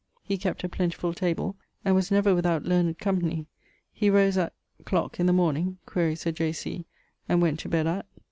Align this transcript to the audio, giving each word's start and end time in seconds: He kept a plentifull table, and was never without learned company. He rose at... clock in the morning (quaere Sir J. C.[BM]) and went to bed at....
He 0.23 0.39
kept 0.39 0.63
a 0.63 0.67
plentifull 0.67 1.13
table, 1.15 1.57
and 1.85 1.93
was 1.93 2.09
never 2.09 2.33
without 2.33 2.63
learned 2.65 2.97
company. 2.97 3.45
He 3.93 4.09
rose 4.09 4.35
at... 4.35 4.51
clock 4.83 5.19
in 5.19 5.27
the 5.27 5.31
morning 5.31 5.77
(quaere 5.85 6.15
Sir 6.15 6.31
J. 6.31 6.51
C.[BM]) 6.53 6.85
and 7.29 7.39
went 7.39 7.59
to 7.59 7.69
bed 7.69 7.85
at.... 7.85 8.07